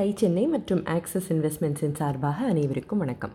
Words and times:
Tie 0.00 0.12
Chennai 0.16 0.46
மற்றும் 0.46 0.86
axis 0.86 1.26
இன்வெஸ்ட்மெண்ட்ஸின் 1.32 1.96
சார்பாக 1.98 2.44
அனைவருக்கும் 2.46 2.98
வணக்கம். 2.98 3.32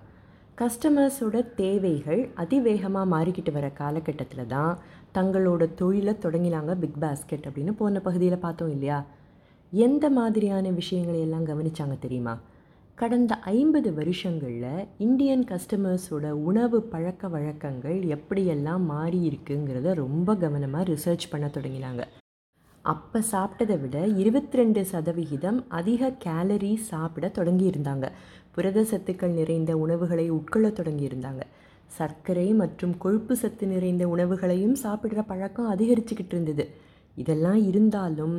கஸ்டமர்ஸோட 0.62 1.54
தேவைகள் 1.56 2.30
அதிவேகமாக 2.36 3.10
மாறிக்கிட்டு 3.14 3.52
வர 3.52 3.68
காலகட்டத்தில் 3.70 4.48
தான் 4.48 4.80
தங்களோட 5.18 5.68
தொழிலை 5.76 6.14
தொடங்கினாங்க 6.24 6.74
பிக் 6.76 6.98
பாஸ்கெட் 7.04 7.46
அப்படின்னு 7.48 7.74
போன 7.82 8.00
பகுதியில் 8.00 8.38
பார்த்தோம் 8.38 8.70
இல்லையா? 8.70 9.06
எந்த 9.72 10.10
மாதிரியான 10.10 10.72
விஷயங்களை 10.72 11.22
எல்லாம் 11.22 11.46
கவனிச்சாங்க 11.46 12.00
தெரியுமா? 12.00 12.36
கடந்த 12.96 13.40
ஐம்பது 13.40 13.92
வருஷங்களில் 13.94 14.86
இந்தியன் 14.98 15.48
கஸ்டமர்ஸோட 15.54 16.30
உணவு 16.30 16.82
பழக்க 16.82 17.28
வழக்கங்கள் 17.28 18.02
எப்படியெல்லாம் 18.18 18.86
மாறி 18.94 19.22
இருக்குங்கிறத 19.30 19.94
ரொம்ப 19.94 20.36
கவனமாக 20.36 20.92
ரிசர்ச் 20.94 21.32
பண்ண 21.32 21.48
தொடங்கினாங்க. 21.48 22.04
அப்போ 22.92 23.20
சாப்பிட்டதை 23.32 23.76
விட 23.82 23.98
இருபத்தி 24.22 24.58
ரெண்டு 24.58 24.86
சதவிகிதம் 24.86 25.60
அதிக 25.68 26.10
கேலரி 26.26 26.72
சாப்பிட 26.90 27.26
தொடங்கியிருந்தாங்க. 27.28 28.06
புரத 28.52 28.82
சத்துக்கள் 28.82 29.38
நிறைந்த 29.40 29.72
உணவுகளை 29.78 30.26
உட்கொள்ள 30.32 30.68
தொடங்கியிருந்தாங்க. 30.80 31.44
சர்க்கரை 31.98 32.48
மற்றும் 32.54 32.94
கொழுப்பு 32.98 33.36
சத்து 33.36 33.68
நிறைந்த 33.68 34.08
உணவுகளையும் 34.08 34.76
சாப்பிட்ற 34.84 35.24
பழக்கம் 35.28 35.72
அதிகரிச்சுக்கிட்டு 35.76 36.36
இருந்தது. 36.36 36.66
இதெல்லாம் 37.16 37.62
இருந்தாலும் 37.68 38.36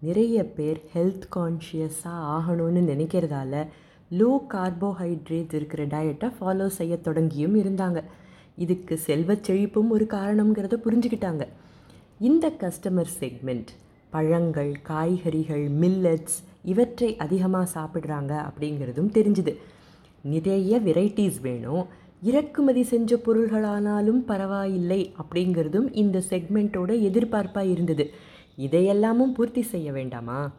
நிறைய 0.00 0.44
பேர் 0.56 0.80
ஹெல்த் 0.94 1.26
கான்ஷியஸாக 1.36 2.26
ஆகணும்னு 2.36 2.82
நினைக்கிறதால 2.92 3.66
லோ 4.10 4.30
கார்போஹைட்ரேட் 4.54 5.54
இருக்கிற 5.54 5.86
டயட்டை 5.86 6.30
ஃபாலோ 6.40 6.66
செய்ய 6.66 6.98
தொடங்கியும் 7.04 7.56
இருந்தாங்க. 7.62 8.02
இதுக்கு 8.56 8.96
செல்வச் 8.98 9.50
செழிப்பும் 9.50 9.88
ஒரு 9.88 10.06
காரணங்கிறத 10.10 10.76
புரிஞ்சுக்கிட்டாங்க. 10.84 11.44
இந்த 12.20 12.46
கஸ்டமர் 12.60 13.10
செக்மெண்ட் 13.20 13.70
பழங்கள் 14.10 14.72
காய்கறிகள் 14.82 15.70
மில்லட்ஸ் 15.70 16.38
இவற்றை 16.64 17.16
அதிகமாக 17.16 17.80
சாப்பிட்றாங்க 17.80 18.32
அப்படிங்கிறதும் 18.48 19.10
தெரிஞ்சுது. 19.18 19.52
நிறைய 20.22 20.80
வெரைட்டிஸ் 20.80 21.40
வேணும். 21.42 21.86
இறக்குமதி 22.22 22.82
செஞ்ச 22.82 23.16
பொருள்களானாலும் 23.16 24.20
பரவாயில்லை 24.30 25.14
அப்படிங்கிறதும் 25.22 25.88
இந்த 25.92 26.22
செக்மெண்ட்டோட 26.30 26.90
எதிர்பார்ப்பாக 27.08 27.70
இருந்தது. 27.70 28.10
இதையெல்லாமும் 28.58 29.34
பூர்த்தி 29.34 29.62
செய்ய 29.62 29.92
வேண்டாமா? 29.92 30.50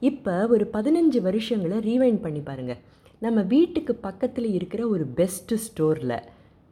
இப்போ 0.00 0.46
ஒரு 0.46 0.70
பதினஞ்சு 0.72 1.20
வருஷங்களை 1.20 1.78
ரீவைண்ட் 1.78 2.20
பண்ணி 2.20 2.40
பாருங்கள் 2.40 2.82
நம்ம 3.18 3.40
வீட்டுக்கு 3.40 3.94
பக்கத்தில் 3.94 4.52
இருக்கிற 4.52 4.86
ஒரு 4.86 5.06
பெஸ்ட்டு 5.16 5.58
ஸ்டோரில் 5.66 6.18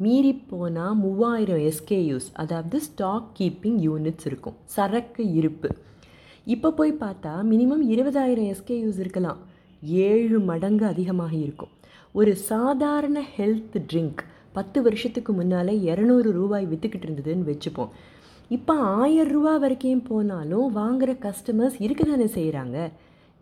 மீறி 0.04 0.32
போனால் 0.50 0.98
மூவாயிரம் 1.02 1.62
எஸ்கேயூஸ் 1.70 2.28
அதாவது 2.42 2.76
ஸ்டாக் 2.86 3.30
கீப்பிங் 3.38 3.78
யூனிட்ஸ் 3.86 4.26
இருக்கும். 4.30 4.56
சரக்கு 4.74 5.24
இருப்பு. 5.38 5.68
இப்போ 6.54 6.68
போய் 6.78 6.92
பார்த்தா 7.00 7.32
மினிமம் 7.52 7.82
இருபதாயிரம் 7.94 8.48
எஸ்கேயூஸ் 8.52 9.00
இருக்கலாம். 9.04 9.40
ஏழு 10.06 10.38
மடங்கு 10.50 10.84
அதிகமாக 10.92 11.34
இருக்கும். 11.44 11.72
ஒரு 12.18 12.32
சாதாரண 12.50 13.18
ஹெல்த் 13.36 13.76
ட்ரிங்க் 13.90 14.22
பத்து 14.56 14.78
வருஷத்துக்கு 14.86 15.32
முன்னால் 15.38 15.72
இரநூறு 15.90 16.28
ரூபாய் 16.38 16.70
விற்றுக்கிட்டு 16.70 17.06
இருந்ததுன்னு 17.08 17.50
வச்சுப்போம். 17.50 17.92
இப்போ 18.56 18.74
ஆயிரம் 19.00 19.32
ரூபா 19.36 19.54
வரைக்கும் 19.64 20.06
போனாலும் 20.10 20.66
வாங்குகிற 20.78 21.12
கஸ்டமர்ஸ் 21.26 21.78
இருக்க 21.86 22.02
தானே 22.04 22.28
செய்கிறாங்க 22.38 22.76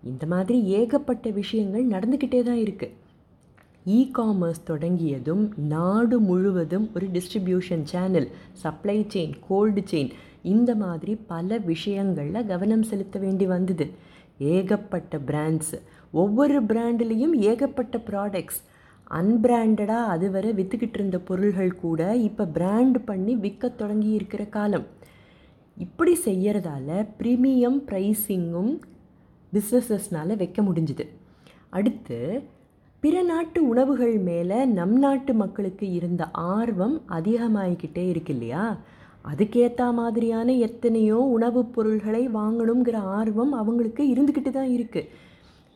இந்த 0.02 0.24
மாதிரி 0.32 0.58
ஏகப்பட்ட 0.78 1.30
விஷயங்கள் 1.40 1.92
நடந்துக்கிட்டே 1.94 2.40
தான் 2.48 2.62
இருக்குது 2.62 2.94
இ 3.86 3.98
காமர்ஸ் 4.16 4.62
தொடங்கியதும் 4.64 5.42
நாடு 5.72 6.16
முழுவதும் 6.20 6.86
ஒரு 6.94 7.06
distribution 7.06 7.82
channel 7.82 8.26
supply 8.62 8.96
chain 9.12 9.34
gold 9.48 9.82
chain 9.90 10.10
இந்த 10.42 10.70
மாதிரி 10.74 11.12
பல 11.32 11.58
விஷயங்களில் 11.68 12.46
கவனம் 12.46 12.82
செலுத்த 12.82 13.18
வேண்டி 13.18 13.46
வந்தது. 13.46 13.86
ஏகப்பட்ட 14.54 15.20
பிராண்ட்ஸ் 15.28 15.74
ஒவ்வொரு 16.22 16.56
பிராண்ட்லேயும் 16.62 17.36
ஏகப்பட்ட 17.50 18.00
ப்ராடக்ட்ஸ் 18.08 18.58
அன்பிராண்டடாக 19.10 20.10
அதுவரை 20.14 20.50
விற்றுக்கிட்டு 20.52 20.98
இருந்த 21.00 21.20
பொருள்கள் 21.28 21.72
கூட 21.84 22.00
இப்போ 22.28 22.46
பிராண்ட் 22.58 22.98
பண்ணி 23.04 23.36
விற்க 23.36 23.72
தொடங்கி 23.82 24.10
இருக்கிற 24.18 24.44
காலம். 24.56 24.86
இப்படி 25.76 26.16
செய்கிறதால 26.24 26.90
ப்ரீமியம் 27.20 27.80
ப்ரைஸிங்கும் 27.88 28.74
பிஸ்னஸஸ்னால் 29.52 30.36
வைக்க 30.36 30.60
முடிஞ்சுது. 30.62 31.06
அடுத்து 31.70 32.18
பிற 33.02 33.22
நாட்டு 33.22 33.68
உணவுகள் 33.68 34.16
மேலே 34.20 34.64
நம் 34.70 34.96
நாட்டு 34.98 35.34
மக்களுக்கு 35.34 35.86
இருந்த 35.90 36.22
ஆர்வம் 36.52 36.96
அதிகமாகிக்கிட்டே 37.08 38.04
இருக்கு 38.08 38.32
இல்லையா? 38.32 38.64
அதுக்கேற்ற 39.24 39.92
மாதிரியான 39.92 40.52
எத்தனையோ 40.60 41.18
உணவுப் 41.30 41.72
பொருள்களை 41.72 42.28
வாங்கணுங்கிற 42.30 42.96
ஆர்வம் 43.14 43.52
அவங்களுக்கு 43.52 44.02
இருந்துக்கிட்டு 44.12 44.50
தான் 44.50 44.70
இருக்குது 44.70 45.08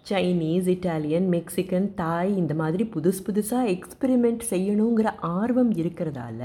சைனீஸ் 0.06 0.68
இட்டாலியன் 0.68 1.26
மெக்சிகன் 1.28 1.88
தாய் 1.94 2.36
இந்த 2.36 2.54
மாதிரி 2.54 2.84
புதுசு 2.94 3.20
புதுசாக 3.26 3.72
எக்ஸ்பெரிமெண்ட் 3.74 4.44
செய்யணுங்கிற 4.50 5.08
ஆர்வம் 5.32 5.72
இருக்கிறதால 5.72 6.42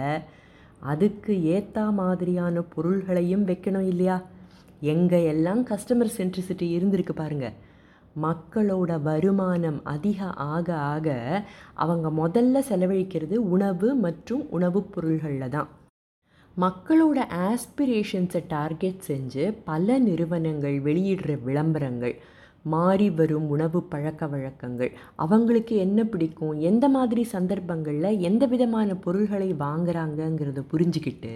அதுக்கு 0.86 1.44
ஏற்ற 1.50 1.92
மாதிரியான 1.92 2.62
பொருள்களையும் 2.74 3.46
வைக்கணும் 3.46 3.88
இல்லையா? 3.88 4.18
எங்கே 4.88 5.24
எல்லாம் 5.26 5.62
கஸ்டமர் 5.66 6.16
சென்ட்ரிசிட்டி 6.18 6.68
இருந்திருக்கு 6.76 7.14
பாருங்கள் 7.14 7.56
மக்களோட 8.16 9.02
வருமானம் 9.02 9.80
அதிக 9.84 10.20
ஆக 10.28 10.76
ஆக 10.76 11.08
அவங்க 11.74 12.10
முதல்ல 12.12 12.62
செலவழிக்கிறது 12.70 13.36
உணவு 13.36 13.96
மற்றும் 13.96 14.50
உணவுப் 14.50 14.92
பொருள்களில் 14.94 15.50
தான். 15.50 15.70
மக்களோட 16.58 17.20
ஆஸ்பிரேஷன்ஸை 17.50 18.42
டார்கெட் 18.48 19.02
செஞ்சு 19.08 19.54
பல 19.64 20.00
நிறுவனங்கள் 20.00 20.78
வெளியிடுற 20.80 21.44
விளம்பரங்கள் 21.44 22.16
மாறி 22.64 23.10
வரும் 23.10 23.48
உணவு 23.48 23.84
பழக்க 23.84 24.28
வழக்கங்கள் 24.28 24.92
அவங்களுக்கு 25.16 25.76
என்ன 25.76 26.04
பிடிக்கும் 26.04 26.60
எந்த 26.60 26.90
மாதிரி 26.90 27.24
சந்தர்ப்பங்களில் 27.24 28.20
எந்த 28.20 28.46
விதமான 28.46 28.96
பொருள்களை 28.96 29.54
வாங்குறாங்கங்கிறத 29.54 30.64
புரிஞ்சுக்கிட்டு 30.72 31.34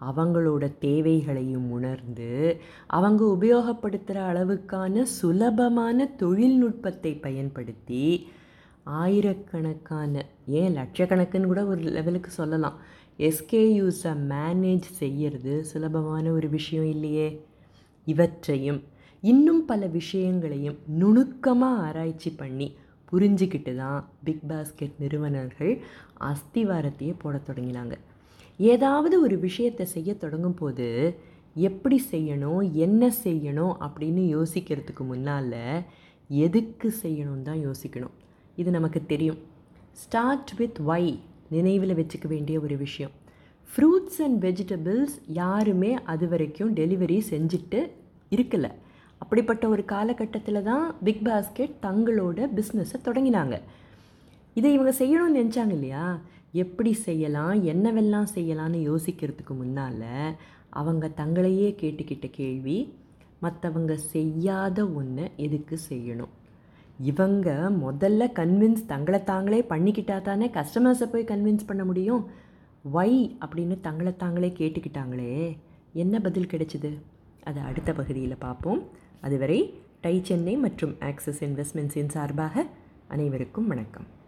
அவங்களோட 0.00 0.78
தேவைகளையும் 0.78 1.70
உணர்ந்து 1.70 2.60
அவங்க 2.86 3.36
உபயோகப்படுத்துகிற 3.40 4.18
அளவுக்கான 4.30 5.02
சுலபமான 5.02 6.06
தொழில்நுட்பத்தை 6.06 7.12
பயன்படுத்தி 7.16 8.26
ஆயிரக்கணக்கான 8.84 10.24
ஏன் 10.46 10.76
லட்சக்கணக்குன்னு 10.76 11.44
கூட 11.44 11.66
ஒரு 11.66 11.80
லெவலுக்கு 11.80 12.30
சொல்லலாம். 12.30 12.78
எஸ்கேயூஸை 13.18 14.12
மேனேஜ் 14.28 14.88
செய்கிறது 15.00 15.64
சுலபமான 15.64 16.30
ஒரு 16.30 16.48
விஷயம் 16.48 16.88
இல்லையே. 16.88 17.46
இவற்றையும் 18.04 18.82
இன்னும் 19.20 19.64
பல 19.64 19.86
விஷயங்களையும் 19.86 20.78
நுணுக்கமாக 20.86 21.82
ஆராய்ச்சி 21.82 22.30
பண்ணி 22.30 22.76
புரிஞ்சிக்கிட்டு 23.12 23.74
தான் 23.74 24.08
பிக் 24.24 24.44
பாஸ்கெட் 24.48 24.98
நிறுவனர்கள் 24.98 25.80
அஸ்திவாரத்தையே 26.20 27.14
போட 27.18 27.40
தொடங்கினாங்க. 27.46 27.92
ஏதாவது 28.58 29.20
ஒரு 29.20 29.38
விஷயத்தை 29.38 29.86
செய்ய 29.86 30.14
தொடங்கும் 30.14 30.54
போது 30.54 31.18
எப்படி 31.54 32.02
செய்யணும் 32.10 32.72
என்ன 32.72 33.12
செய்யணும் 33.24 33.74
அப்படின்னு 33.86 34.22
யோசிக்கிறதுக்கு 34.36 35.04
முன்னால் 35.04 35.84
எதுக்கு 36.28 36.94
செய்யணும் 37.02 37.42
தான் 37.42 37.66
யோசிக்கணும். 37.66 38.14
இது 38.56 38.70
நமக்கு 38.70 39.06
தெரியும். 39.06 39.38
ஸ்டார்ட் 39.92 40.54
வித் 40.56 40.78
வை 40.78 41.20
நினைவில் 41.48 41.96
வச்சுக்க 41.96 42.26
வேண்டிய 42.26 42.60
ஒரு 42.60 42.76
விஷயம். 42.76 43.10
ஃப்ரூட்ஸ் 43.68 44.22
அண்ட் 44.22 44.44
வெஜிடபிள்ஸ் 44.44 45.16
யாருமே 45.26 45.98
அது 46.04 46.28
வரைக்கும் 46.28 46.74
டெலிவரி 46.76 47.20
செஞ்சுட்டு 47.30 47.90
இருக்கலை. 48.30 48.70
அப்படிப்பட்ட 49.18 49.68
ஒரு 49.68 49.84
காலகட்டத்தில் 49.84 50.62
தான் 50.62 50.94
பிக் 51.02 51.22
பாஸ்கெட் 51.24 51.74
தங்களோட 51.82 52.48
பிஸ்னஸை 52.56 52.98
தொடங்கினாங்க. 53.04 53.60
இதை 54.54 54.72
இவங்க 54.72 54.92
செய்யணும்னு 54.98 55.38
நினச்சாங்க 55.40 55.70
இல்லையா? 55.70 56.18
எப்படி 56.60 56.92
செய்யலாம் 56.92 57.64
என்னவெல்லாம் 57.64 58.26
செய்யலான்னு 58.34 58.80
யோசிக்கிறதுக்கு 58.88 59.54
முன்னால் 59.56 60.04
அவங்க 60.70 61.10
தங்களையே 61.16 61.68
கேட்டுக்கிட்ட 61.80 62.26
கேள்வி 62.30 62.76
மற்றவங்க 63.42 63.94
செய்யாத 63.94 64.86
ஒன்று 64.86 65.30
எதுக்கு 65.36 65.78
செய்யணும்? 65.88 66.32
இவங்க 67.00 67.70
முதல்ல 67.82 68.28
கன்வின்ஸ் 68.40 68.86
தங்களை 68.86 69.24
தாங்களே 69.24 69.60
பண்ணிக்கிட்டா 69.68 70.22
தானே 70.22 70.50
கஸ்டமர்ஸை 70.54 71.08
போய் 71.12 71.30
கன்வின்ஸ் 71.32 71.66
பண்ண 71.66 71.84
முடியும்? 71.84 72.24
வை 72.82 73.36
அப்படின்னு 73.46 73.80
தங்களை 73.80 74.16
தாங்களே 74.16 74.52
கேட்டுக்கிட்டாங்களே. 74.58 75.56
என்ன 75.92 76.20
பதில் 76.20 76.50
கிடைச்சிது? 76.52 76.92
அதை 77.44 77.62
அடுத்த 77.62 77.92
பகுதியில் 77.92 78.42
பார்ப்போம். 78.46 78.82
அதுவரை 79.20 79.60
டை 80.00 80.20
சென்னை 80.22 80.56
மற்றும் 80.56 80.96
ஆக்சிஸ் 81.00 81.44
இன்வெஸ்ட்மெண்ட்ஸின் 81.44 82.14
சார்பாக 82.18 82.66
அனைவருக்கும் 83.08 83.66
வணக்கம். 83.66 84.22